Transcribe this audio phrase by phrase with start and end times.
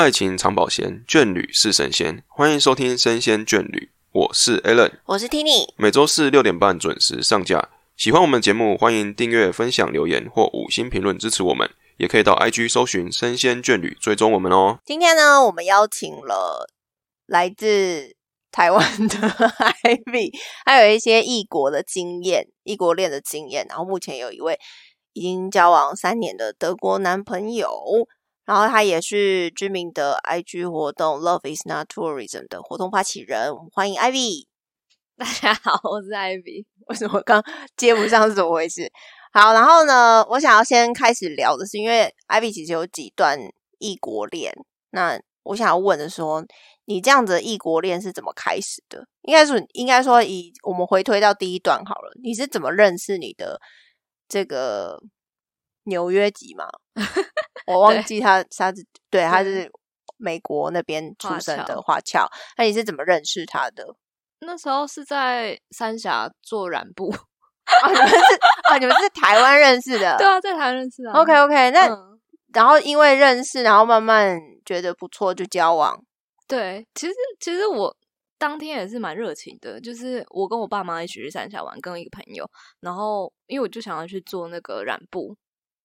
[0.00, 2.24] 爱情长保鲜，眷侣是神仙。
[2.26, 3.78] 欢迎收听《生鲜眷侣》，
[4.12, 5.74] 我是 Alan，我是 Tini。
[5.76, 7.68] 每周四六点半准时上架。
[7.98, 11.68] 喜欢我们节目，欢迎订阅、分享、留言或五星评论支持我们。
[11.98, 14.78] 也可以到 IG 搜寻“生鲜眷侣”，追踪我们哦。
[14.86, 16.66] 今天呢，我们邀请了
[17.26, 18.16] 来自
[18.50, 19.16] 台湾的
[19.84, 20.32] Ivy，
[20.64, 23.66] 还有一些异国的经验、异国恋的经验。
[23.68, 24.58] 然后目前有一位
[25.12, 27.68] 已经交往三年的德国男朋友，
[28.50, 33.54] 然后他也是知名的 IG 活动 Love Is Not Tourism 的活动发起人。
[33.72, 34.48] 欢迎 Ivy。
[35.16, 36.64] 大家好，我是 Ivy。
[36.88, 37.40] 为什么刚
[37.76, 38.90] 接不上是怎么回事？
[39.32, 43.38] 好，然后呢，我想要先开始聊的是，因为 Ivy 其实有几段
[43.78, 44.52] 异国恋。
[44.90, 46.44] 那我想要问的说，
[46.86, 49.06] 你这样子异国恋是怎么开始的？
[49.22, 53.60] 应该说，应该说，以我们回推到第一段好了，你是怎么认识你的
[54.28, 55.00] 这个
[55.84, 56.66] 纽约籍嘛？
[57.70, 59.70] 我忘记他，他是对，他是
[60.16, 62.28] 美国那边出生的华侨。
[62.56, 63.94] 那你是怎么认识他的？
[64.40, 67.10] 那时候是在三峡做染布。
[67.10, 68.16] 啊，你们是
[68.64, 70.16] 啊，你们是台湾认识的？
[70.18, 71.12] 对啊，在台湾认识的。
[71.12, 71.88] OK OK，那
[72.52, 76.02] 然后因为认识，然后慢慢觉得不错，就交往。
[76.48, 77.96] 对，其实其实我
[78.38, 82.44] 当天也是蛮热情的，就是我跟我爸妈一起去三峡玩，跟一个朋友，
[82.80, 85.36] 然后因为我就想要去做那个染布，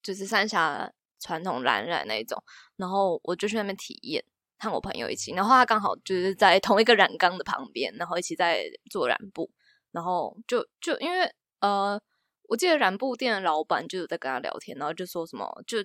[0.02, 0.90] 就是三峡
[1.26, 2.42] 传统染染那种，
[2.76, 4.24] 然后我就去那边体验，
[4.60, 9.50] 和我朋友一起，然后他刚好就是在同一个染缸的旁边，然后一起在做染布，
[9.92, 11.34] 然后就就因为。
[11.62, 12.00] 呃，
[12.44, 15.80] 我记得染布店的老板就有在跟他聊天，然后就说什么，就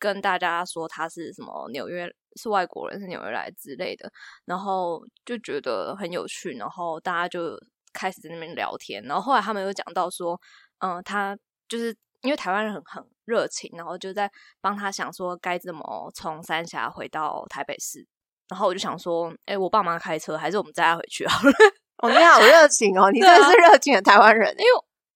[0.00, 4.10] 跟大家说他是什么纽约是外国人，是纽约来之类的，
[4.46, 7.56] 然后就觉得很有趣，然后大家就
[7.92, 10.40] 开始在那边聊天，然后后来他们又讲到说，
[10.78, 11.38] 嗯，他
[11.68, 14.30] 就是因为台湾人很很热情，然后就在
[14.60, 18.06] 帮他想说该怎么从三峡回到台北市，
[18.48, 21.52] 然后我就想说，哎，我爸妈开车，还是我们载他回去好了？
[22.02, 24.70] 哦，你好热情哦，你真的是热情的台湾人，因为。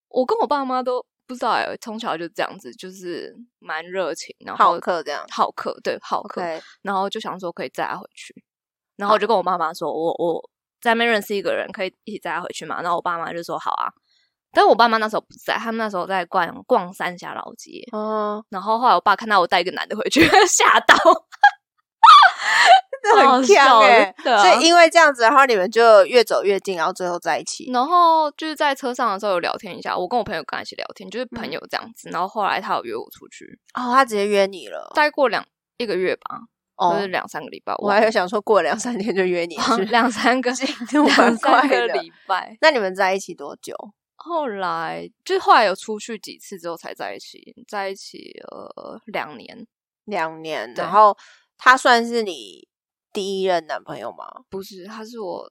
[0.09, 6.41] 我跟我爸妈都不知道哎，从小就这样子，就是蛮热情，然后好客这样，好客对好客，
[6.81, 8.35] 然后就想说可以载他回去，
[8.97, 10.51] 然后我就跟我妈妈说，我我
[10.81, 12.81] 在那边认识一个人，可以一起载他回去嘛？
[12.81, 13.93] 然后我爸妈就说好啊，
[14.53, 20.97] 但是我爸妈那时候不在，他们那时候在逛逛三峡老街，哦，然后后来我爸看到我带一个男的回去， 吓到。
[23.15, 27.71] 很跳哎，所以因为这样子，然后你们就越走越近，然后最后在一起。
[27.73, 32.09] 然后就是在车上的时候有聊天一下，我跟我朋友跟他一起聊天，就是朋友这样子。
[32.11, 34.91] 然后后来他有约我出去，哦，他直接约你了。
[34.95, 35.45] 待过两
[35.77, 36.41] 一个月吧，
[36.93, 37.73] 就是两三个礼拜。
[37.79, 39.57] 我还有想说过两三天就约你，
[39.89, 40.51] 两三个
[40.91, 42.57] 两三个礼拜。
[42.61, 43.73] 那你们在一起多久？
[44.27, 49.67] 后来就是后来有出去几次之后才在一起，在一起呃两年，
[50.05, 50.73] 两年。
[50.75, 51.17] 然后
[51.57, 52.69] 他算是你。
[53.13, 54.27] 第一任男朋友吗？
[54.51, 55.51] 不是，他是我，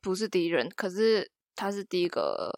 [0.00, 2.50] 不是第一任，可是他是第一个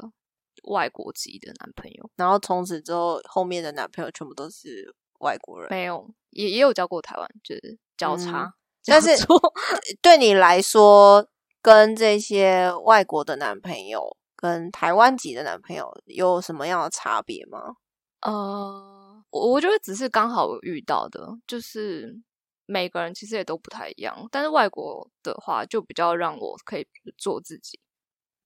[0.69, 2.09] 外国籍的男朋友。
[2.15, 5.69] 然后从此之后，后面的男朋友全部都是外国人。
[5.71, 8.55] 没有，也也有交过台湾，就是交叉。
[8.85, 9.09] 但是
[10.01, 11.29] 对你来说，
[11.61, 17.77] 跟这些外国的男朋友跟台湾籍的男朋友有什么样的差别吗？
[18.21, 22.21] 呃，我我觉得只是刚好遇到的，就是。
[22.67, 26.87] 每个人其实也都不太一样，但是外国的话就比较让我可以
[27.19, 27.79] 做自己，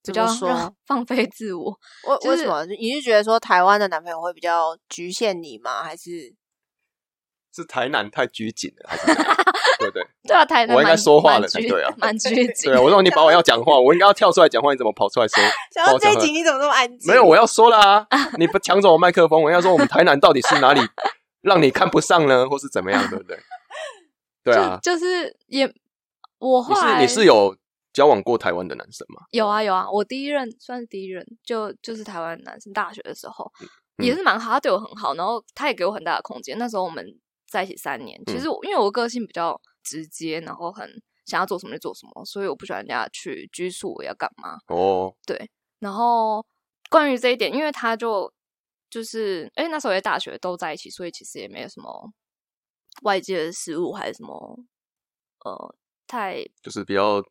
[0.03, 1.71] 比较说放飞自我。
[2.25, 2.67] 为为什么？
[2.67, 5.85] 你是觉得说台湾的男朋友会比较局限你吗？
[5.85, 6.35] 还是
[7.55, 8.89] 是台南太拘谨了？
[8.89, 9.07] 还是
[9.79, 10.05] 对不对？
[10.27, 12.71] 对啊，台南我应该说话了才对啊，蛮拘谨。
[12.71, 15.43] 对啊，我说你把我要讲话，我应该要跳出来讲话，你怎么跑出来说？
[15.71, 17.11] 讲到这一集你怎么那么安静？
[17.11, 18.07] 没有，我要说了啊！
[18.39, 20.81] 你不抢走我麦克风，我要说我们台南到底是哪里
[21.43, 22.49] 让你看不上呢？
[22.49, 23.09] 或是怎么样？
[23.09, 23.39] 对不对？
[24.43, 25.73] 对啊，就是也，
[26.39, 27.57] 我后来你是有
[27.93, 29.23] 交往过台湾的男生吗？
[29.31, 33.51] 有啊有啊，我第一任算是第一任，就就是台湾男生，大学的时候
[34.03, 36.59] 也是蛮好，他对我很好，然后他也给我很大的空间。
[36.59, 37.05] 那时候我们
[37.49, 40.89] 在一起三年，其实我因为我个性比较直接，然后很
[41.25, 44.59] 想要做什么就做什么，所以我不喜欢人家去拘束我要干嘛。
[44.69, 46.47] 哦，对，然后
[46.91, 48.33] 关于这一点，因为他就
[48.91, 52.13] 就是哎那时候在大学都在一起，所以其实也没有什么。
[53.03, 54.59] 外界的事物还是什么，
[55.45, 55.75] 呃，
[56.09, 57.23] 太就是比较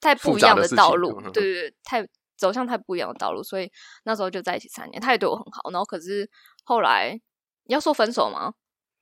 [0.00, 3.68] 太不一样的道路，对对对，太走向太不一样的道路，所以
[4.04, 6.30] 那时候就在一起三年，他也对我很好，然后可是
[6.62, 7.20] 后来
[7.64, 8.54] 要说分手吗？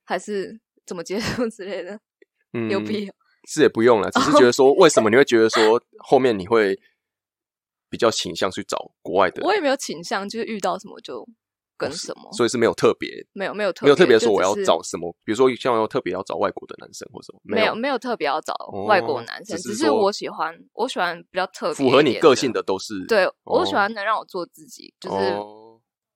[0.07, 1.99] 还是怎么结束 之类的？
[2.53, 3.13] 嗯，有必要
[3.47, 6.79] 是也不用了，只是觉得说，为什么你会觉得说后面你会
[7.89, 9.45] 比较倾向去找国外的？
[9.45, 11.27] 我也没有倾向，就是遇到什么就
[11.77, 18.53] 跟什么，所以是没有特别没有没有特没有特别说我要找什么，比如说像要特别要找外国的男生或什么，有没有没有特别要找
[18.87, 22.63] 外国哦男生，只是我喜欢我喜欢比较特别符合你个性的。
[22.63, 25.56] 都是对，我喜哦欢能让我做自己，就是哦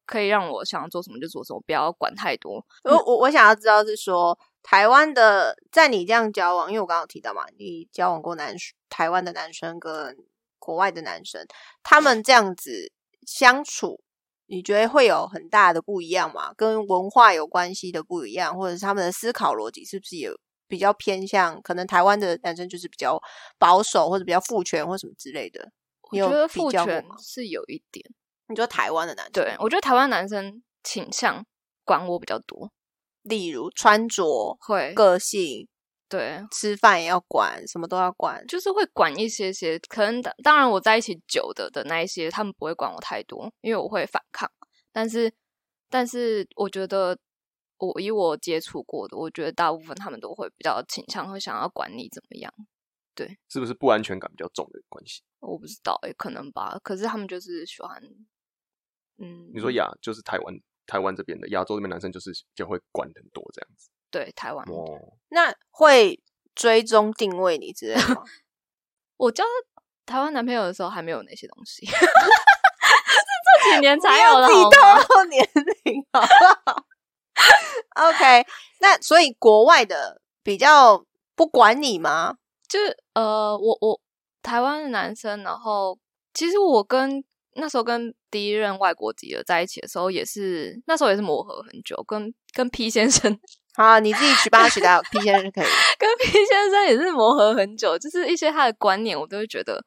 [0.06, 2.66] 可以让我想要做什么就做什么，不要管太多。
[2.84, 8.56] 我我我想要知道是说，台湾的在你这样交往，因为我刚刚有提到嘛，你交往过男
[8.90, 10.18] 台湾的男生跟
[10.60, 11.46] 国外的男生，
[11.84, 12.92] 他们这样子
[13.26, 14.02] 相处，
[14.48, 16.54] 你觉得会有很大的不一样吗？
[16.56, 20.30] 跟文化有关系的不一样，或者是他们的思考逻辑是不是也
[20.68, 21.62] 比较偏向？
[21.62, 23.22] 可能台湾的男生就是比较
[23.58, 25.72] 保守，或者比较父权，或什么之类的。
[26.12, 28.06] 我觉得比父权是有一点，
[28.52, 31.46] 你说台湾的男生，对我觉得台湾男生倾向
[31.84, 32.72] 管我比较多，
[33.24, 35.68] 例如穿着、会个性、
[36.10, 38.46] 对，吃饭也要管，什么都要管。
[38.46, 39.80] 就是会管一些些。
[39.80, 44.52] 可能当当然我在一起久的的那一些，他们不会管我太多，因为我会反抗。
[44.92, 45.34] 但是
[45.90, 47.18] 但是我觉得
[47.78, 52.54] 我以我接触过的，我觉得大部分他们都会比较倾向会想要管你怎么样。
[53.14, 55.22] 对是不是不安全感比较重的关系？
[55.40, 56.80] 我不知道也、可能吧。
[56.82, 58.02] 可是他们就是喜欢，
[59.18, 60.56] 嗯，你说亚就是台湾
[60.86, 66.22] 台湾这边的亚洲这边男生就是就会管很多这样子对台湾，哦，那会
[66.56, 68.24] 追踪定位你之类的吗？
[69.18, 69.44] 我交
[70.06, 71.96] 台湾男朋友的时候还没有那些东西， 是
[73.64, 75.00] 这几年才有的自己好吗？
[75.04, 75.48] 透露年
[75.86, 76.86] 龄好不好
[78.08, 78.46] ？OK，
[78.80, 81.06] 那所以国外的比较
[81.36, 82.38] 不管你吗？
[82.68, 84.02] 就是呃，我我
[84.42, 85.98] 台湾的男生，然后
[86.34, 87.24] 其实我跟
[87.56, 93.38] 那时候跟第一任外国籍的在一起的时候，也是那时候也是磨合很久，跟跟 P 先生
[93.74, 95.66] 好， 你自己取帮他取代 P 先生可以。
[96.00, 99.84] 跟 P 先生也是磨合很久，就是一些他的观念，我都会觉得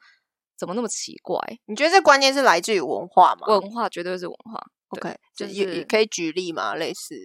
[0.58, 4.62] 怎么那么奇怪，你觉得这观念是来自于文化吗文化绝对是文化。
[4.88, 6.74] ？OK，就是也是可以举例嘛？
[6.76, 7.16] 类似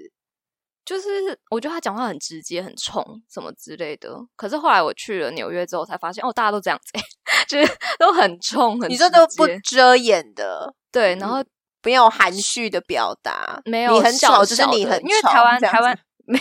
[0.89, 1.07] 就是
[1.51, 4.09] 我觉得他讲话很直接、很冲什么之类的。
[4.35, 7.01] 可是后来我去了纽约之后，才发现哦，大家都这样子、欸，
[7.47, 11.45] 就是都很冲，很你这都不遮掩的，对，然后
[11.83, 15.95] 没有含蓄的表达，没有你很笑丑，就是你很因为台湾台湾
[16.25, 16.39] 没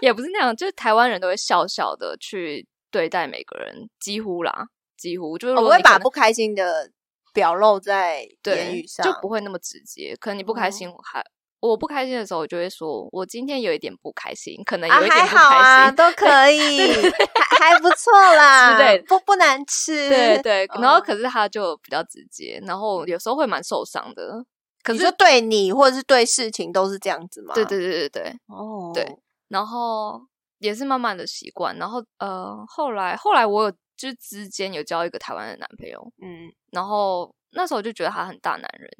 [0.00, 6.88] 也不是那样，就是台湾人都会笑笑的去对待每个人，几乎啦，几乎就是如我不会把不开心的
[7.34, 10.14] 表露在言语上，就不会那么直接。
[10.20, 11.24] 可能你不开哦心，我还
[11.60, 15.96] 我不开心的时候，我就会说我今天有一点不开心，可能有一点不好啊，开心。
[15.96, 16.78] 都可以，
[17.58, 24.44] 还还不错 啦，对不不难吃，对对，然后哦可是他就比较直接，然后有时候会蛮受伤的。
[24.82, 27.52] 可是你对你或者是对事情都是这样子吗？
[27.54, 29.06] 对对对对对，哦，对
[29.48, 30.22] 然后
[30.58, 38.90] 也是慢慢的习惯，然后呃，后来后来我有就是之间有交一个台湾的男朋友，嗯，然后那时候就觉得他很大男人。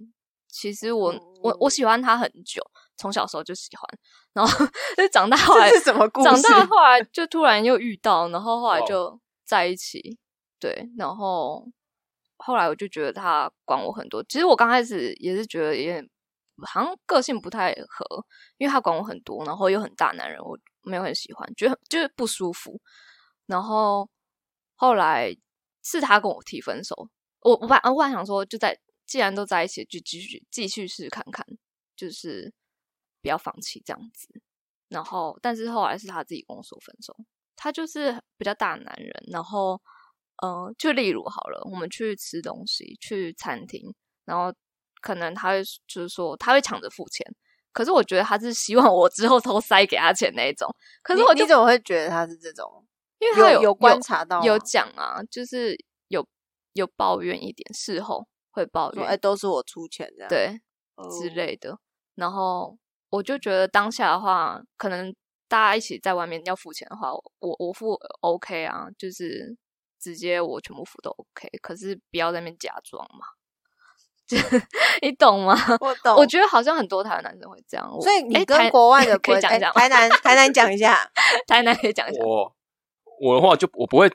[0.52, 1.12] 其实我、
[1.42, 2.62] 我我哦喜欢他很久，
[2.96, 3.88] 从小时候就喜欢，
[4.32, 4.66] 然后
[4.96, 6.28] 就长大后来是什么故事？
[6.28, 10.18] 长大后来就突然又遇到，然后后来就在一起，
[10.58, 11.66] 对，然后
[12.36, 14.22] 后来我就觉得他管我很多。
[14.24, 16.08] 其实我刚开始也是觉得有点
[16.66, 18.04] 好像个性不太合，
[18.58, 22.80] 因为他管我很多，然后又很大男人，我没有很喜欢，觉得很就是不舒服。
[23.46, 24.08] 然后
[24.76, 25.34] 后来
[25.82, 27.08] 是他跟我提分手，
[27.40, 28.78] 我我本我本来想说就在
[29.10, 31.44] 既然都在一起，就继续继续试看看，
[31.96, 32.52] 就是
[33.20, 34.40] 不要放弃这样子。
[34.88, 37.16] 然后，但是后来是他自己跟我说分手。
[37.56, 39.82] 他就是比较大男人，然后，
[40.40, 43.92] 呃，就例如好了，我们去吃东西，去餐厅，
[44.24, 44.54] 然后
[45.02, 47.26] 可能他会就是说他会抢着付钱，
[47.72, 50.72] 可是我觉得他是希望我之后都塞给他钱那一种。
[51.02, 52.86] 可是我就你怎么会觉得他是这种？
[53.18, 55.76] 因为他有有观察到有吗讲啊，就是
[56.06, 56.24] 有
[56.74, 60.60] 有抱怨一点，事后会抱说怨，哎都是我出钱这样，对
[60.96, 61.78] 哦之类的。
[62.14, 62.76] 然后
[63.10, 65.14] 我就觉得当下的话，可能
[65.48, 69.56] 大家一起在外面要付钱的话，我我付 OK 啊，就是
[69.98, 73.26] 直接我全部付都 OK，可是不要在那边假装嘛，
[75.02, 75.54] 你懂吗？
[75.80, 76.14] 我 懂。
[76.16, 81.10] 我觉得好像很多台湾男生会这样，所以你跟国外的可以讲一讲吗台南台南讲一下，
[81.48, 82.54] 台南可以讲一下，我
[83.20, 84.10] 我的话就我不会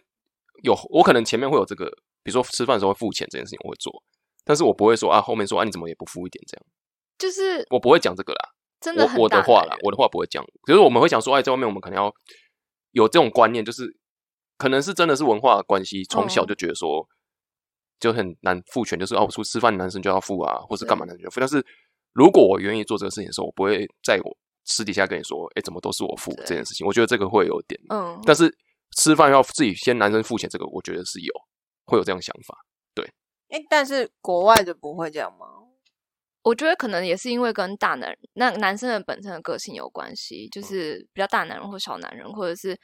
[0.64, 1.86] 有，我可能前面会有这个，
[2.24, 4.04] 比如说吃饭的时候会付钱这件事情我会做，
[4.46, 6.66] 但是我不会说啊后面说啊你怎么也不付一点这样，
[7.18, 8.50] 就是我不会讲这个啦。
[8.82, 12.14] 真的很我我的话啦我的话不会讲，可是我们会讲说，哎，在外面我们可能要
[12.92, 13.98] 有这种观念，就是
[14.58, 17.08] 可能是真的是文化的关系，从小嗯就觉得说
[18.00, 21.40] 就很难父权，就是哦，我出吃饭男生就要付啊，或是干嘛男生就要付。
[21.40, 21.66] 但是
[22.14, 26.86] 如果我愿意做这个事情的时候，我不会在我私底下跟你说，哎，怎么都是我付这件事情。
[26.86, 28.56] 我觉得这个会有点，嗯，但是
[28.98, 31.34] 吃饭要自己先男生付钱，这个我觉得是有
[31.86, 32.65] 会有这样想法。
[33.50, 35.48] 哎，但是国外的不会这样吗？
[36.42, 42.80] 我觉得可能也是因为跟大男那男生的本身的个性有关系，就是比较大男人或小男人，或者是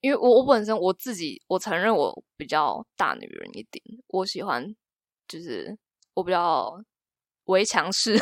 [0.00, 4.74] 因为我我本身我自己我承认我比较大女人一点，我喜欢
[5.26, 5.76] 就是
[6.14, 6.80] 我比较
[7.46, 8.16] 为强势，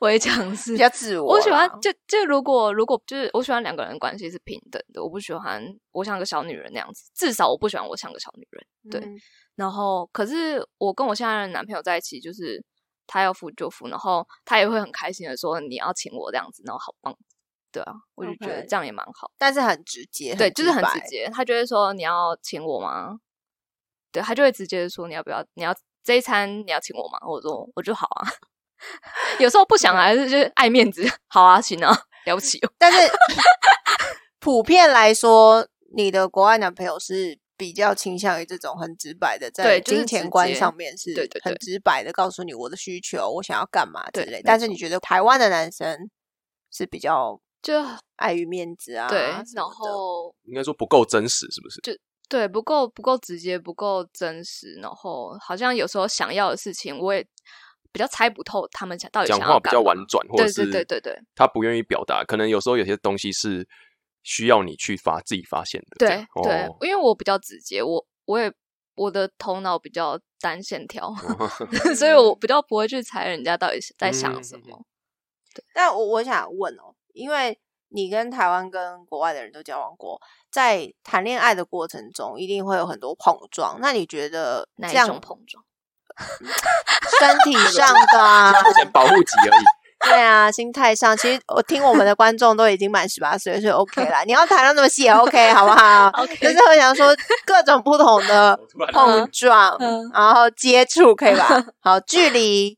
[0.00, 1.34] 为强势比较自我。
[1.34, 8.66] 我喜欢就就如果如果就是我喜欢两个人关系是平等的，我不喜欢我像个小女人那样子，至少我不喜欢我像个小女人。
[8.90, 9.18] 对，嗯
[9.56, 12.62] 然后可是我跟我现在的男朋友在一起，就是
[13.06, 17.16] 他要付就付，然后他也会很开心的说你要请我这样子，然后好棒，
[17.72, 19.30] 对啊，我就觉得这样也蛮好。
[19.38, 21.00] 但是很直接，对，就是很直。
[21.08, 23.18] 接，他就会说你要请我吗？
[24.12, 27.18] 对他就会直接地说你要不要，你要这一餐你要请我吗？
[27.26, 28.28] 我说我就好啊。
[29.40, 31.90] 有时候不想啊还是就是爱面子， 好啊，行啊，
[32.26, 32.70] 了不起哦。
[32.78, 32.98] 但是
[34.40, 35.66] 普遍来说，
[35.96, 46.10] 你的国外男朋友是比较倾向于这种很直白的，在金钱观上面是很直白的告诉你我的需求，我想要干嘛之类但是你觉得台湾的男生
[46.70, 47.74] 是比较就
[48.16, 49.08] 碍于面子啊？
[49.08, 49.20] 对，
[49.54, 51.80] 然后应该说不够真实，是不是？
[51.80, 51.92] 就
[52.28, 57.26] 对不够不够直接，不够真实，然后好像有时候想要的事情，我也
[57.96, 63.66] 比较猜不透他们想到底讲话比较婉转，或者对是对对对对他不愿意表达，可能有时候有些东西是
[64.22, 65.96] 需要你去发自己发现的。
[65.98, 68.52] 这对对哦，因为我比较直接，我我也
[68.96, 71.10] 我的头脑比较单线条
[71.96, 74.84] 所以我比较不会去猜人家到底是在想什么。
[75.72, 83.78] 但我我想问哦，因为你跟台湾跟国外的人都交往过，在谈恋爱的过程中，一定会有很多碰撞。
[83.80, 85.64] 那你觉得哪一种碰撞？
[87.20, 89.64] 身体上的 啊，目前保护级而已。
[89.98, 94.22] 对啊，心态上，其实我听我们的观众都已经满十八岁，所以 OK 啦。
[94.24, 98.56] 你要谈到那么细也 OK，好不好 OK 就是我想说各种不同的
[98.92, 101.64] 碰撞，嗯然后接触，可以吧？
[101.80, 102.76] 好，距离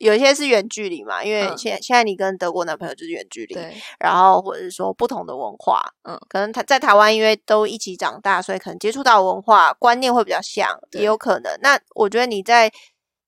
[0.00, 11.52] 有一些是远距离嘛，因为嗯现现在你跟德国男朋友就是远距离，对，然后或者是说不同的文化，嗯可能他在台湾因为都一起长大，所以可能接触到文化观念会比较像，也有可能。
[11.62, 12.72] 那我觉得你在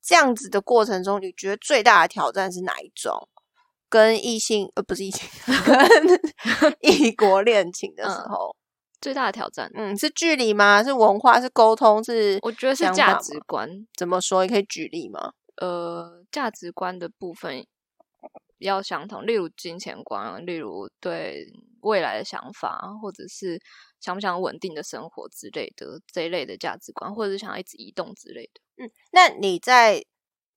[0.02, 3.28] 这样子的过程中，你觉得最大的挑战是哪一种？
[3.90, 5.28] 跟异性呃不是异性，
[5.66, 8.56] 跟 异国恋情的时嗯候，
[9.02, 10.82] 最大的挑战，嗯，是距离吗？
[10.82, 11.38] 是文化？
[11.38, 12.02] 是沟通？
[12.02, 13.68] 是我觉得是价值观。
[13.94, 14.46] 怎么说？
[14.46, 15.32] 你可以举例吗？
[15.62, 17.64] 呃，价值观的部分
[18.58, 21.46] 要相同，例如金钱观，啊例如对
[21.82, 23.60] 未来的想法，或者是
[24.00, 28.60] 想不想稳定的生活之类的这一类的价值观，或者是想要一直移动之类的。
[28.84, 30.04] 嗯，那你在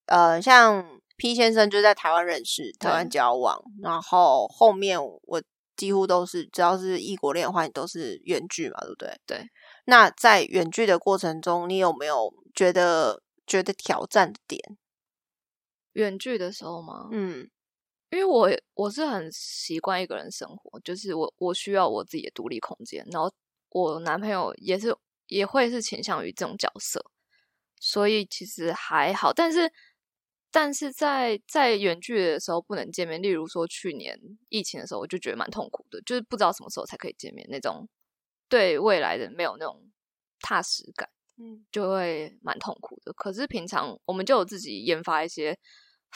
[0.07, 5.43] 呃，像 P 先生就在台湾认识，台湾交往，然后后面我
[5.75, 9.19] 几乎都是只要是异国恋的话，你都是远距嘛，对不对？
[9.27, 9.45] 对。
[9.85, 14.59] 那在远距的过程中，你有没有觉得觉得挑战的点？
[15.95, 17.09] 远距的时候吗？
[17.11, 17.49] 嗯
[18.11, 23.29] 因为我我是很习惯一个人生活，就是我我需要我自己的独立空间，然后
[23.69, 24.95] 我男朋友也是
[25.27, 27.03] 也会是倾向于这种角色，
[27.79, 29.33] 所以其实还好。
[29.33, 29.69] 但是
[30.49, 37.89] 但是在在远距的时候不能见面，例如说去年疫情的时候，我就觉得蛮痛苦的，就是不知道什么时候才可以见面，那种
[38.47, 39.91] 对未来的没有那种
[40.39, 41.09] 踏实感。
[41.37, 43.11] 嗯就会蛮痛苦的。
[43.11, 45.59] 可是平常我们就有自己研发一些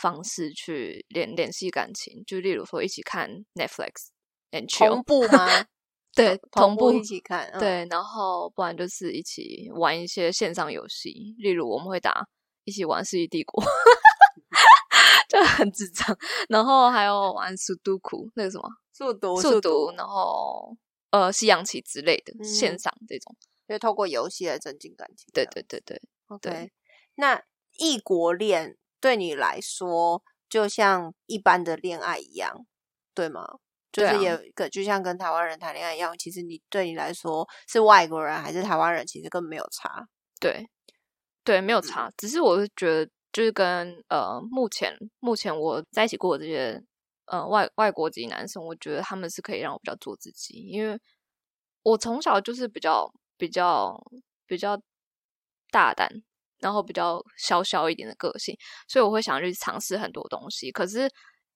[0.01, 4.08] 方式去联联系感情，就例如说一起看 Netflix
[4.51, 5.48] and 同 chill，步吗？
[6.15, 12.27] 对，同步一起看，嗯，对，然后不然就是一起玩一些线上游戏，例如我们会打
[12.63, 13.63] 一起玩《世纪帝国》，
[15.29, 16.18] 就很智障。
[16.50, 20.75] 然后还有玩苏杜库，那个什么速读速读，然后
[21.12, 23.36] 呃西洋棋之类的、嗯线上这种。
[23.68, 25.27] 就透过游戏来增进感情。
[25.32, 26.72] 对对对对，OK，对
[27.18, 27.39] 那
[27.77, 32.65] 异国恋对你来说，就像一般的恋爱一样，
[33.13, 33.60] 对吗？
[33.91, 40.08] 就是也跟、就像跟台湾人谈恋爱一样，其实你对你来说是外国人还是台湾人，其实根本没有差。
[40.39, 40.70] 对，
[41.44, 42.12] 对，嗯没有差。
[42.15, 46.84] 只是我是觉得，就是跟呃，目前目前我在一起过的这些
[47.25, 51.00] 呃外外国籍男生，我觉得他们是可以让我比较做自己，因为
[51.82, 54.00] 我从小就是比较比较
[54.46, 54.79] 比较
[55.72, 56.22] 大胆，
[56.60, 58.56] 然后比较小小一点的个性，
[58.88, 60.72] 所以我会想去尝试很多东西。
[60.72, 61.10] 可是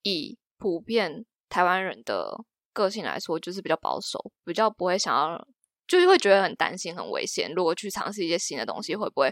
[0.04, 2.36] 以普遍台湾人的
[2.74, 5.48] 个性来说，就是比较保守，比较不会想要，
[5.88, 7.52] 就是会觉得很担心、很危险。
[7.54, 9.32] 如果去尝试一些新的东西，会不会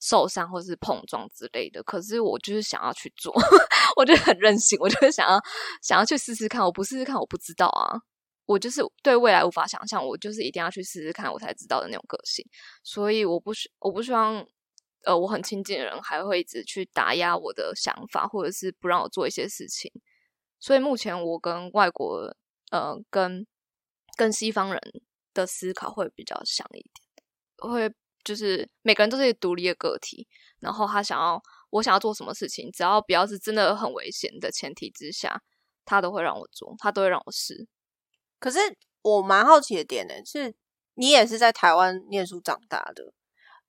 [0.00, 1.82] 受伤或是碰撞之类的？
[1.82, 3.34] 可是我就是想要去做，
[3.96, 5.40] 我就很任性，我就是想要
[5.82, 6.62] 想要去试试看。
[6.62, 7.96] 我不试试看，我不知道啊。
[8.44, 12.44] 我就是对未来无法想象，我就是一定要去试试看，我才知道的那种个性。
[12.84, 14.46] 所以我不希我不希望
[15.06, 19.90] 呃我很亲近的人还会一直去打压我的想法，或者是不让我做一些事情。
[20.58, 22.36] 所以目前我跟外国
[22.70, 23.46] 呃跟
[24.16, 24.80] 跟西方人
[25.32, 27.94] 的思考会比较像一点，会
[28.24, 30.26] 就是每个人都是独立的个体，
[30.58, 35.40] 然后他想要我想要做什么事情，只要不要是真的很危险的前提之下，
[35.84, 37.68] 他都会让我做，他都会让我试。
[38.40, 38.58] 可是
[39.02, 40.54] 我蛮好奇的点呢，是
[40.94, 43.12] 你也是在台湾念书长大的，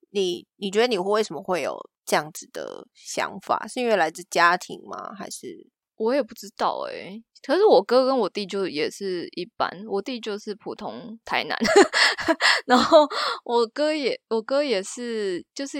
[0.09, 3.67] 你你觉得你为什么会有这样子的想法？
[3.67, 5.13] 是因为来自家庭吗？
[5.17, 11.57] 还是我也不知道诶、可是我哥跟我弟就也是一般，我弟就是普通台南，
[12.67, 13.07] 然后
[13.43, 15.79] 我哥也我哥也是，就是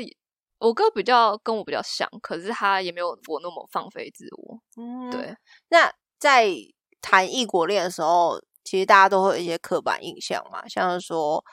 [0.58, 4.60] 我哥比较跟我比较像，可是他也没有我那么放飞自我。
[4.76, 5.36] 嗯，对，
[5.70, 6.50] 那在
[7.00, 11.44] 谈异国恋的时候，其实大家都会有一些刻板印象嘛，像是说，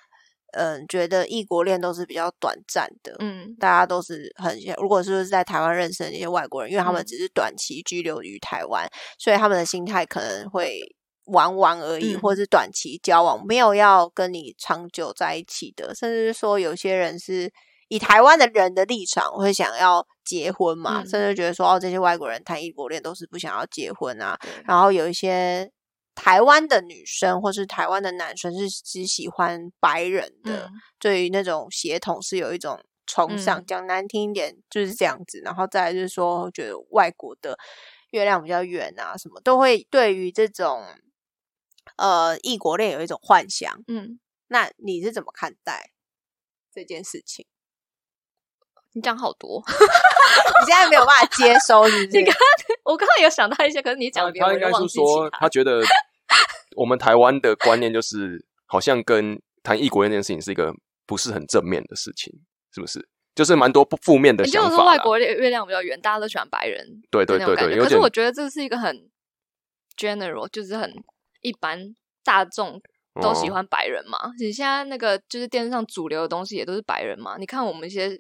[0.56, 3.54] 嗯，觉得异国恋都是比较短暂的，嗯。
[3.58, 7.06] 大家都是很，如果是在台湾认识的那些外国人，因为他们嗯。
[7.06, 10.80] 只是短期居留于台湾，所以他们的心态可能会
[11.26, 17.50] 玩玩而已，嗯或者是短期交往，没有要跟你长久在一起的，甚至是说有些人是
[17.88, 21.08] 以台湾的人的立场会想要结婚嘛，嗯。
[21.08, 25.70] 甚至觉得说哦，这些外国人谈异国恋都是不想要结婚啊，然后有一些。
[26.14, 35.40] 台湾的女生或是台湾的男生是只喜欢白人的，嗯对于那种血统是有一种崇尚，嗯讲难听一点就是这样子。
[35.44, 37.59] 然后再来就是说，觉得外国的
[38.11, 40.85] 月亮比较圆啊，什么都会对于这种
[41.97, 43.83] 呃异国恋有一种幻想。
[43.88, 44.18] 嗯，
[44.49, 45.90] 那你是怎么看待
[46.73, 47.47] 这件事情？
[48.94, 52.24] 你讲好多， 你现在没有办法接收，是不是 你？
[52.24, 55.80] 刚刚我刚刚有想到一些，可是你讲别人，他他应该是说，他觉得
[56.76, 60.72] 我们台湾的观念就是，好像跟谈异国恋这件事情是一个
[61.06, 62.32] 不是很正面的事情，
[62.72, 63.08] 是不是？
[63.34, 64.82] 就是蛮多不负面的你就是想法啦。
[64.84, 69.11] 说外国月月亮比较圆，大家都喜欢白人，对对对对有点我觉得这是一个很
[69.98, 70.94] general，就是很
[71.40, 72.80] 一般大众
[73.20, 74.16] 都喜哦欢白人嘛。
[74.38, 77.37] 你现在那个就是电视上主流的东西也都是白人嘛。
[77.37, 78.16] 你看我们一些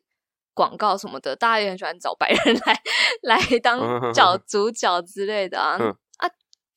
[0.54, 2.82] 广告什么的，大家也很喜欢找白人来
[3.22, 5.88] 来嗯当角主角之类的啊、嗯
[6.18, 6.30] 啊！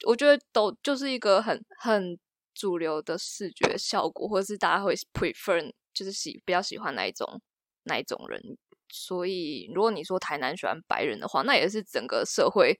[0.05, 2.17] 我觉得都就是一个很很
[2.53, 7.41] 主流的视觉效果，或者是大家会 prefer 就是喜比较喜欢哪一种
[7.83, 8.41] 哪一种人。
[8.89, 12.79] 所以，如果你说台南喜欢白人的话，那也是整个社会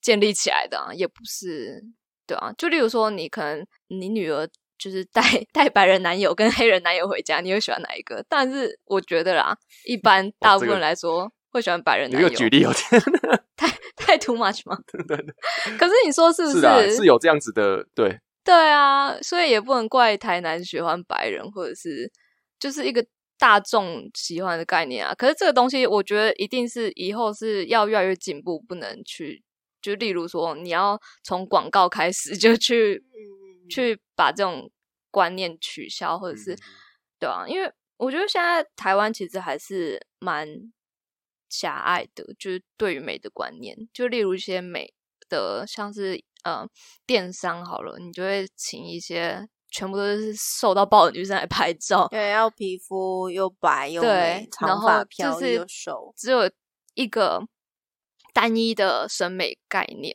[0.00, 1.82] 建立起来的啊，也不是
[2.26, 2.50] 对啊。
[2.56, 8.24] 就例如说，你可能你女儿就是带 带白人男友跟黑人男友回家，你会喜欢哪一个？
[8.28, 12.28] 但是我觉得啦，一般大部分来说会喜欢白人你男友。
[12.28, 13.02] 这个举例有点
[13.56, 14.78] 太太 too much 吗？
[14.90, 15.34] 对对对，
[15.78, 22.10] 可是你说是不是啊，是有这样子的，对，对啊，所以也不能怪台南喜欢白人，或者是
[22.58, 23.04] 就是一个
[23.38, 25.14] 大众喜欢的概念啊。
[25.14, 29.42] 可是这个东西，我觉得一定是以后是要越来越进步，不能去
[29.80, 34.70] 就例如说，你要从广告开始就去、嗯去把这种
[35.10, 36.58] 观念取消，或者是、嗯
[37.20, 40.46] 对啊，因为我觉得现在台湾其实还是蛮
[41.48, 44.92] 狭隘的，就是对于美的观念，就例如一些美
[45.28, 46.66] 的，像是呃
[47.06, 56.12] 电商好了，你就会请一些全部都是瘦到爆的女生来拍照，对，要皮肤又白又美，然长后发飘逸就是又瘦。
[56.16, 56.50] 只有
[56.94, 57.46] 一个
[58.34, 60.12] 单一的审美概念。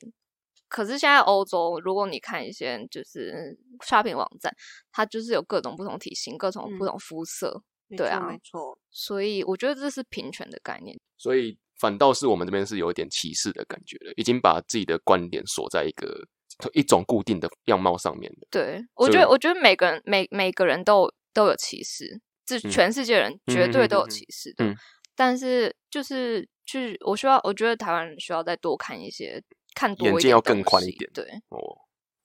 [0.70, 4.54] 可是现在欧洲，如果你看一些就是 shopping 网站，
[4.92, 7.62] 它就是有各种不同体型、各种不嗯同肤色，
[7.98, 8.78] 对啊没错。
[8.92, 10.98] 所以我觉得这是平权的概念。
[11.18, 16.26] 所以反倒是我们这边是有一点歧视的感觉了，已经把自己的观点锁在一个
[16.74, 18.48] 一种固定的样貌上面了。
[18.52, 24.66] 对，我觉得，我觉得每个人每每个人都都有歧视，这嗯全世界人绝对都有歧视的。
[24.66, 24.76] 嗯
[25.16, 29.44] 但是就是去，我需要，我觉得台湾人需要再多看一些，
[29.80, 31.58] 看多一点眼界要更宽一点对哦，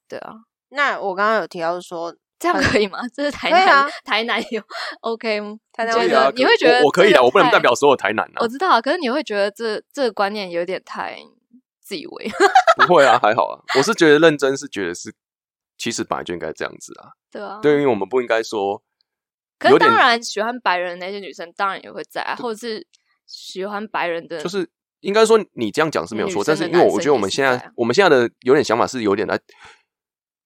[0.09, 0.33] 对啊，
[0.69, 2.99] 那我刚刚有提到说，这样可以吗？
[3.13, 4.61] 这是台南、啊台南有
[4.99, 5.57] OK 吗？
[5.71, 11.17] 台南你觉为什么得你会觉得我我可以的，我不能代表所有台南啊，我知道啊，可是你会觉得这这个观念有点太
[11.79, 12.29] 自以为，
[12.85, 13.63] 不会啊，还好啊。
[13.77, 15.15] 我是觉得认真是觉得是，
[15.77, 17.11] 其实本来就应该这样子啊。
[17.31, 18.83] 对啊，对，因为我们不应该说
[19.57, 22.85] 可是当然，喜欢白人的那些女生当然也会在啊，或者是
[23.25, 24.69] 喜欢白人的，就是
[25.05, 29.39] 应该说你这样讲是没有错，但是因为我觉得我们现在我们现在的有点想法是有点来，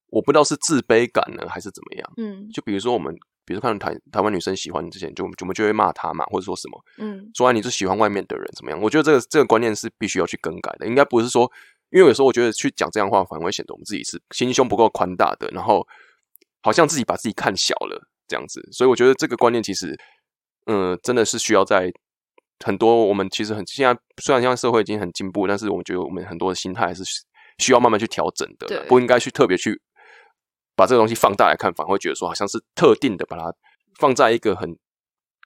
[0.10, 2.14] 我不知道是自卑感呢还是怎么样。
[2.18, 8.82] 嗯就比如说我们，比如说看台台湾女生喜欢之前，就我们就会骂她嘛，或者说什么，嗯说啊你是喜欢外面的人怎么样？
[8.82, 11.50] 我觉得这个这个观念是必须要去更改的，应该不是说，
[11.92, 15.88] 因为有时候我觉得去讲这样的话，反而会显得我们自己是心胸不够宽大的，然后
[16.62, 18.62] 好像自己把自己看小了这样子。
[18.72, 19.98] 所以我觉得这个观念其实，
[20.66, 21.92] 嗯、真的是需要再
[22.66, 27.04] 很多我们其实很现在虽然现在社会已经很进步，但是我们觉得我们很多的心态还是
[27.58, 29.82] 需要慢慢去调整的，对不应该去特别去
[30.76, 33.54] 把这个东西放大来看，反而会觉得说好像是特定的把它
[33.98, 34.78] 放在一个很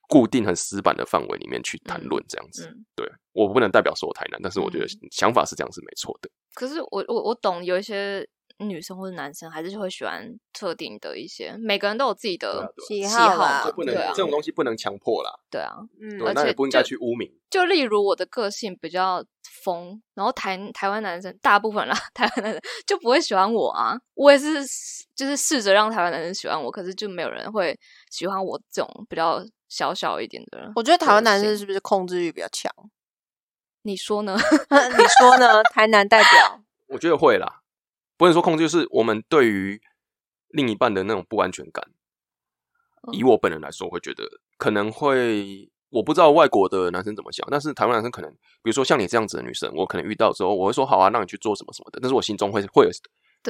[0.07, 2.67] 固定、很死板的范围里面去谈论这样子。
[2.67, 6.29] 嗯，对我不能代表说我台南，但是我觉得嗯想法是这样是没错的。
[6.53, 15.75] 可是我我我懂，有一些女生或者男生还是会喜欢特定的一些，每个人都有自己的喜喜好啦嘛，不能、对啊这，种东西不能强迫啦，对啊。
[15.99, 17.29] 嗯对，而且那也不应该去污名。
[17.49, 19.23] 就例如我的个性比较
[19.63, 23.97] 疯，然后台台湾男生大部分啦， 台湾男生就不会喜欢我啊。
[24.13, 24.63] 我也是
[25.15, 27.77] 就是试着让台湾男生喜欢我，可是就没有人会
[28.09, 30.71] 喜欢我这种比较小小一点的人。
[30.75, 32.71] 我觉得台湾男生是不是控制欲比较强？
[33.83, 34.37] 你说呢？
[34.37, 35.61] 你说呢？
[35.73, 37.62] 台南代表，我觉得会啦，
[38.17, 39.81] 不能说控制，就是我们对于
[40.49, 41.83] 另一半的那种不安全感。
[41.87, 41.93] 嗯
[43.11, 44.23] 以我本人来说，我会觉得
[44.57, 52.91] 可能会，我不知道外国的男生怎么想，但是台湾男生可能，比如说像你这样子的女生，我可能遇到之后，我会说好啊，让你去做什么什么的，但是我心中会会有，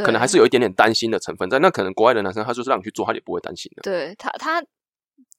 [0.03, 1.59] 可能还是有一点点担心的成分在。
[1.59, 4.59] 那可能国外的男生，他就是让你去做，他也不会担心的，对他他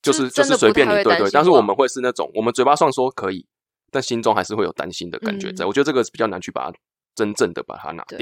[0.00, 0.92] 就是就是随便你。
[1.02, 3.44] 对对但是我们会是那种，我们嘴巴上说可以，
[3.90, 5.64] 但心中还是会有担心的感觉在。
[5.64, 6.78] 嗯我觉得这个是比较难去把它
[7.16, 8.20] 真正的把它拿掉。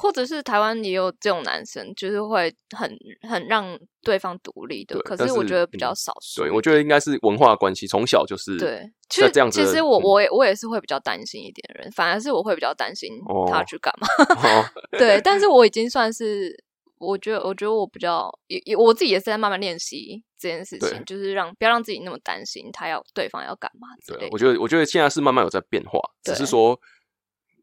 [0.00, 2.90] 或者是台湾也有这种男生，就是会很
[3.28, 6.40] 很让对方独立的，可是我是觉得比较嗯少数。
[6.40, 9.62] 对，我觉得应该是文化关系，从小就是对，其实这样子。
[9.62, 13.10] 其实我嗯我也我也是会比较担心一点的人，反而是我会比较担心
[13.50, 14.08] 他哦去干嘛。
[14.36, 14.64] 哦
[14.98, 16.64] 对，但是我已经算是，
[16.98, 24.20] 我觉得我觉得我比较也也我自己也是在慢慢练习这件事情，就是让不要让自己那么担心他要对方要干嘛之类的。
[24.20, 26.80] 对啊，我觉得我觉得现在是慢慢有在变化，只是对说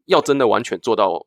[0.06, 1.26] 要真的完全做到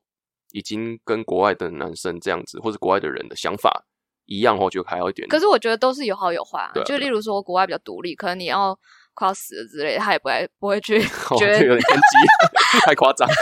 [0.51, 3.85] 已经跟国外的男生这样子，或者国外的人的想法
[4.25, 5.27] 一样，我觉得还要一点。
[5.27, 8.77] 可是我觉得都是有好有坏啊，就例如说国外比较独立，可能你要
[9.13, 10.97] 快要死了之类的，他也不会不会去
[11.31, 13.27] 哦觉得这个有点偏激，太夸张。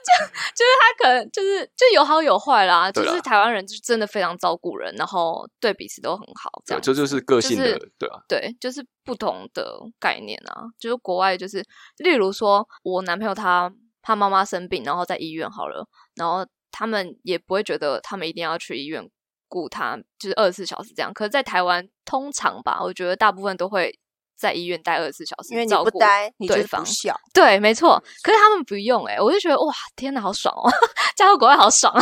[0.00, 10.64] 就就是他可能就是就有好有坏啦，就是台湾人就真的非常照顾人，然后对彼此都很好，这，样这就是个性的就是，对啊，对，就是不同的概念啊。
[10.78, 11.62] 就是国外就是，
[11.98, 13.70] 例如说我男朋友他
[14.02, 19.08] 他妈妈生病，然后在医院好了，然后他们也不会觉得他们一定要去医院
[19.48, 21.12] 顾他，就是二十四小时这样。
[21.12, 23.98] 可是，在台湾通常吧，我觉得大部分都会
[24.36, 27.14] 在医院待二十四小时，因为你不待，你就是对方不孝。
[27.34, 28.02] 对，没错。
[28.22, 30.70] 可是他们不用哎、我就觉得哇，天哪，好爽哦！
[31.16, 31.92] 嫁到国外好爽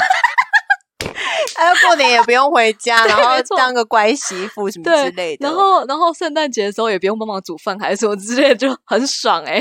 [1.07, 1.13] 啊！
[1.57, 5.47] 还有过年也不用回家， 然后当个乖媳妇什么之类的。
[5.49, 9.61] 然后，然后圣诞节的时候也不用帮忙煮饭还是什么之类的，就很爽哎、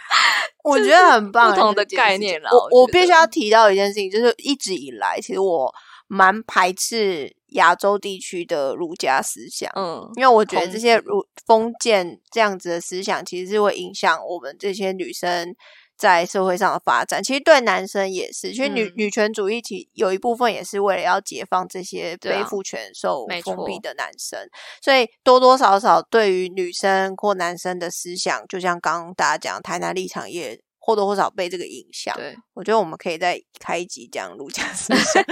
[0.64, 5.72] 我觉得很棒欸，不同的概念啦我我必须要提到一件事情，就是一直以来，其实我
[6.08, 9.70] 蛮排斥亚洲地区的儒家思想。
[9.76, 15.54] 嗯，因为我觉得这些儒封建这样子的思想，其实是会影响我们这些女生
[15.96, 17.22] 在社会上的发展。
[17.22, 24.38] 其实对男生也是，其实女、嗯女权主义其有一部分也是为了要解放这些背负权受封闭的男生，
[24.82, 32.14] 所以多多少少对于女生或男生的思想，就像刚刚大家讲，台南立场也或多或少被这个影响。
[32.16, 32.36] 对。
[32.54, 35.22] 我觉得我们可以再开一集 讲儒家思想。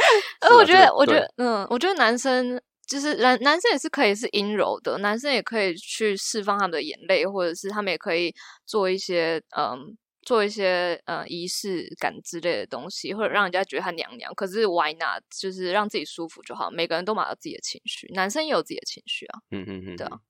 [0.41, 8.35] 而我觉得，我觉得，嗯，我觉得男生就是男男生也是可以是阴柔的，男生也可以去释放他们的眼泪，或者是他们也可以
[8.67, 9.97] 做一些嗯。
[10.25, 14.35] 做一些呃仪式感之类的东西，或者让人家觉得他娘娘。
[14.35, 15.23] 可是 why not？
[15.31, 16.71] 就是让自己舒服就好。
[16.71, 20.21] 每个人都买到自己的情绪，男生也有自己的情绪啊，嗯嗯嗯，对啊嗯。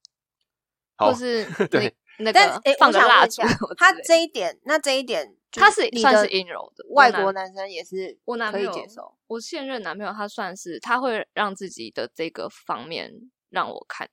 [0.96, 3.42] 好或，是对那那个放个蜡烛
[3.76, 9.16] 他这一点，那这一点他是算是阴柔的外国男生也是可以我男朋友接受。
[9.26, 13.12] 我现任男朋友他算是他会让自己的这个方面
[13.50, 14.08] 让我看，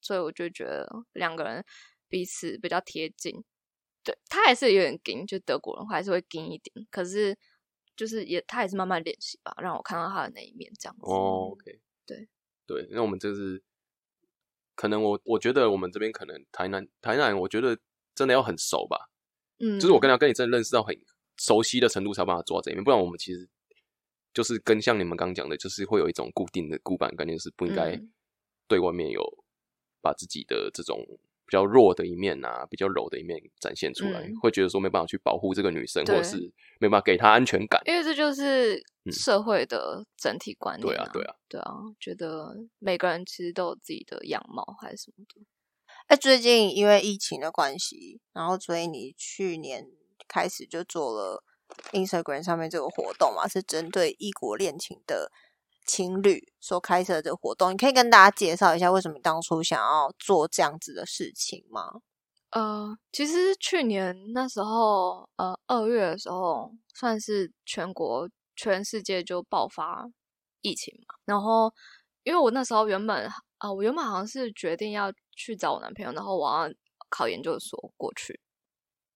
[0.00, 1.64] 所以我就觉得两个人
[2.08, 3.44] 彼此比较贴近。
[4.08, 7.36] 对他还是有点硬，就德国人还是会硬一点，可是
[7.94, 11.02] 就是也他也是慢慢练习吧，让我看到他的那一面这样子。
[11.02, 12.26] 哦，OK，对
[12.66, 13.62] 对，那我们这是
[14.74, 17.78] 可能我我觉得我们这边可能台南台南，我觉得
[18.14, 19.10] 真的要很熟吧，
[19.58, 20.98] 嗯，就是我跟他跟你真的认识到很
[21.36, 23.46] 熟悉的程度，才有办法做到这一面，不然我们其实
[24.32, 28.10] 就是跟像你们刚刚讲的，就是会有一种固定的固板感觉，是不应该嗯
[28.66, 29.22] 对外面有
[30.00, 31.04] 把自己的这种
[31.48, 36.36] 比较弱的一面啊，比较柔的一面展现出来，嗯会觉得说没办法去保护这个女生，或者是
[36.78, 37.80] 没办法给她安全感。
[37.86, 45.40] 因为这就是嗯社会的整体观念、对啊，对啊，对啊，觉得每个人其实都有自己的样貌还是什么的。
[46.08, 49.86] 哎，最近因为疫情的关系，然后所以你去年
[50.28, 51.42] 开始就做了
[51.92, 55.32] Instagram 上面这个活动嘛，是针对异国恋情的
[55.88, 57.72] 情侣所开设的活动。
[57.72, 62.02] 你可以跟大家介绍一下，为什么当初想要做这样子的事情吗？
[62.50, 70.08] 呃，其实去年那时候，呃，二月的时候，算是全国、全世界就爆发
[70.62, 71.14] 疫情嘛。
[71.24, 71.72] 然后，
[72.22, 76.72] 因为我那时候原本啊，我原本好像是决定要去找我男朋友，然后我要
[77.10, 78.40] 考研究所过去。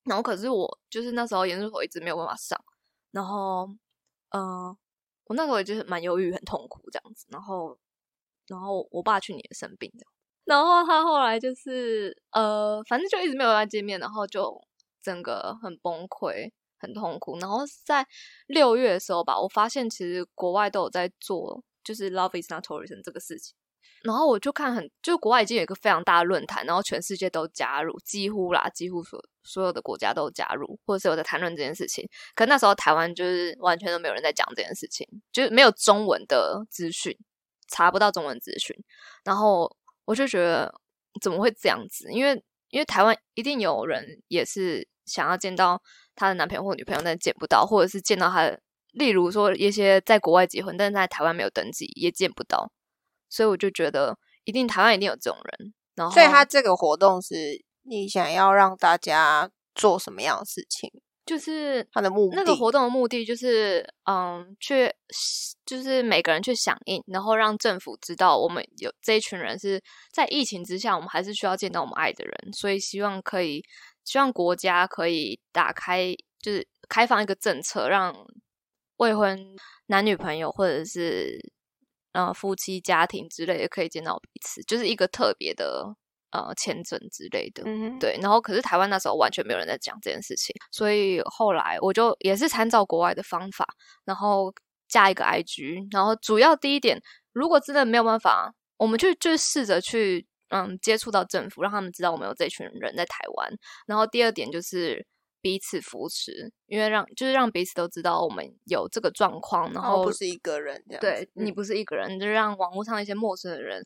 [0.05, 2.63] 然后，可是我就是那时候研究所一直没有办法上。
[3.13, 3.67] 然后，
[4.31, 4.77] 嗯，
[5.33, 7.27] 我那时候也就是蛮忧郁、很痛苦这样子。
[7.31, 7.79] 然后，
[8.47, 10.05] 然后我爸去年生病的。
[10.45, 14.61] 然后他后来就是呃，反正就一直没有跟他见面，然后就
[15.03, 17.38] 整个很崩溃、很痛苦。
[17.38, 18.07] 然后在
[18.49, 23.55] 六月的时候吧，我发现其实国外都有在做，就是 “Love is not tourism” 这个事情。
[24.03, 32.09] 然后我就看很，就国外已经有一个非常大的论坛，然后全世界都加入，几乎啦，几乎所所有的国家都加入，或者是有在谈论这件事情。
[32.35, 37.16] 可那时候台湾就是完全都没有人在讲这件事情，就是没有中文的资讯，
[37.68, 38.77] 查不到中文资讯，
[39.25, 39.77] 然后。
[40.05, 40.75] 我就觉得
[41.21, 42.11] 怎么会这样子？
[42.11, 42.33] 因为
[42.71, 45.81] 因为台湾一定有人也是想要见到
[46.16, 52.73] 她的男朋友或女朋友，但见不到，或者是见到他的，例如说一些在国外结婚，但是在台湾没有登记，也见不到。
[53.33, 55.73] 所以我就觉得，一定台湾一定有这种人。
[55.95, 57.35] 然后，所以他这个活动是
[57.85, 60.90] 你想要让大家做什么样的事情？
[61.25, 64.92] 就是他的目的，那个活动的目的就是，嗯，去
[65.64, 69.81] 就是每个人去响应，然后让政府知道我们有这一群人是
[70.12, 73.64] 在疫情之下，我们还是需要见到我们爱的人，所以希望可以，
[74.05, 78.12] 希望国家可以打开，就是开放一个政策，让
[78.97, 79.38] 未婚
[79.87, 81.38] 男女朋友或者是
[82.12, 85.96] 呃夫妻家庭之类的可以见到彼此，就是一个特别的。
[86.35, 93.66] 呃，签证之类的，嗯对，然后可是台湾那时候完全没有人在讲这件事情，所以后来我就也是参照国外的方法，
[94.07, 94.51] 然后
[94.88, 96.98] 加一个 IG，然后主要第一点，
[97.35, 103.53] 如果真的没有办法，我们就就试着去嗯接触到政府，让他们知道我们有这群人在台湾。
[103.87, 105.07] 然后第二点就是
[105.42, 113.85] 彼此扶持，因为让就是让彼此都知道我们有这个状况，然后不是一个人，对你不是一个人，就让网络上一些陌生的人。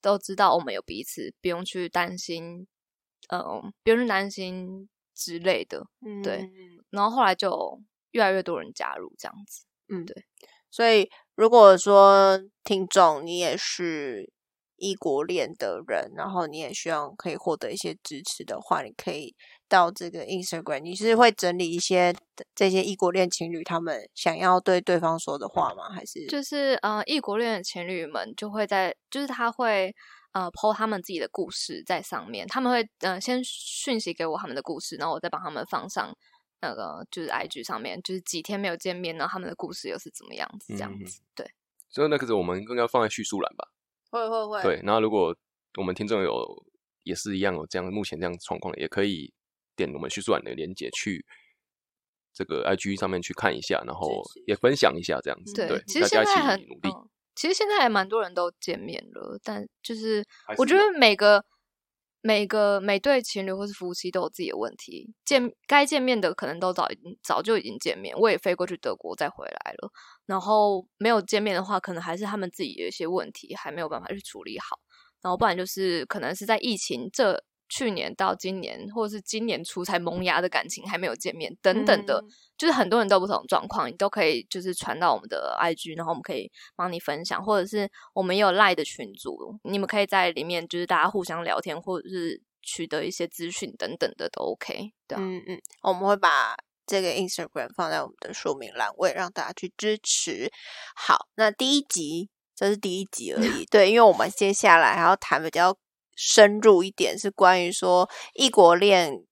[0.00, 2.68] 都知道我们有彼此，不用去担心，
[3.30, 5.84] 嗯，不用去担心之类的，
[6.22, 6.48] 对。
[6.90, 10.24] 然后后来就越来越多人加入，这样子，嗯，对。
[10.70, 14.30] 所以如果说听众你也是
[14.76, 19.34] 异国恋的人，然后你也希望可以获得一些支持的话，你可以。
[19.68, 22.14] 到这个 Instagram，你是会整理一些
[22.54, 25.90] 这些异国恋情侣他们想要对对方说的话吗？
[25.90, 29.94] 还是就是呃，异国恋的情侣们就会在，就是他会
[30.32, 36.16] 呃，po 他们自己的故事在上面，他们会呃先讯息给我他们的故事，然后我再帮他们放上
[36.60, 41.20] 那个就是 IG 上面，就是几天没有见面，然后他们的故事又是怎么样子这样子。
[41.34, 41.46] 对，
[41.90, 43.68] 所以那个是我们应该放在叙述栏吧？
[44.10, 44.62] 会会会。
[44.62, 45.36] 对，然后如果
[45.76, 46.64] 我们听众有
[47.02, 49.32] 也是一样有这样目前这样状况，也可以。
[49.78, 51.24] 点我们叙述栏的连接去
[52.34, 55.54] 这个 IG 上面去看一下，然后也分享一下这样子。
[55.54, 56.90] 对，其实现在很努力。
[57.34, 60.24] 其实现在还蛮多人都见面了，但就是
[60.56, 61.44] 我觉得每个
[62.20, 68.12] 每个每对情侣或是夫妻都有自己的问题，见该见面的可能都早已经早就已经见面。
[68.18, 69.88] 我也飞过去德国再回来了，
[70.26, 74.76] 然后没有见面的话，可能还是他们自己有一些问题还没有办法去处理好，
[75.22, 77.44] 然后不然就是可能是在疫情这。
[77.68, 82.22] 去年到今年，或者是今年初才萌芽的感情还没有见面，等等的，
[82.56, 94.92] 就是很多人都不同状况，你都可以就是传到我们的 IG，然后我们可以帮你分享，或者是我们也有赖的群组，你们可以在里面就是大家互相聊天，或者是取得一些资讯等等的都 OK。
[95.06, 100.50] 对，嗯嗯，我们会把这个 Instagram 放在我们的说明栏位，让大家去支持。
[100.96, 105.76] 好，那第一集这是第一集而已， 对，因为我们接下来还要谈比较。
[106.20, 109.24] 深入一点是关于说异国恋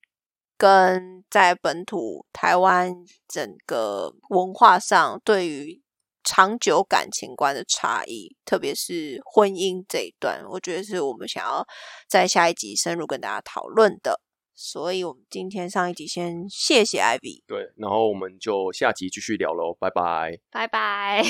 [0.57, 2.95] 跟在本土台湾
[3.27, 5.83] 整个文化上对于
[6.23, 11.67] 长久感情观的差异，特别是婚姻这一段，我觉得是我们想要
[12.09, 14.21] 在下一集深入跟大家讨论的。
[14.55, 21.23] 所以，我们今天上一集先谢谢艾比，对，然后我们就下集继续聊喽，拜拜，拜拜。